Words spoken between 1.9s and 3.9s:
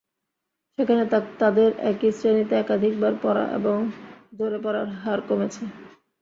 একই শ্রেণিতে একাধিকবার পড়া এবং